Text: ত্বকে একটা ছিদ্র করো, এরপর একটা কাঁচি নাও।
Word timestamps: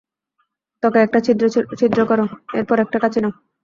ত্বকে 0.83 0.99
একটা 1.01 1.19
ছিদ্র 1.79 1.99
করো, 2.09 2.25
এরপর 2.59 2.77
একটা 2.79 2.97
কাঁচি 3.03 3.19
নাও। 3.23 3.33